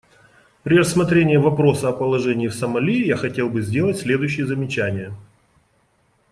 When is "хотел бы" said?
3.17-3.61